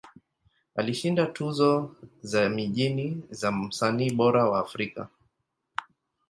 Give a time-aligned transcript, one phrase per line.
[0.75, 5.07] Alishinda tuzo za mijini za Msanii Bora wa Afrika.